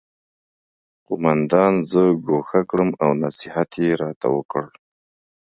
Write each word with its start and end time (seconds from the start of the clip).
قومندان 1.07 1.73
زه 1.91 2.03
ګوښه 2.25 2.61
کړم 2.69 2.89
او 3.03 3.09
نصیحت 3.23 3.69
یې 3.83 3.89
راته 4.01 4.27
وکړ 4.35 4.65